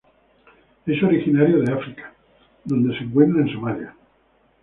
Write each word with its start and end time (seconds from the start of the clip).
Es 0.87 1.03
originario 1.03 1.59
de 1.59 1.71
África 1.73 2.11
donde 2.65 2.97
se 2.97 3.03
encuentra 3.03 3.43
en 3.43 3.53
Somalia. 3.53 3.95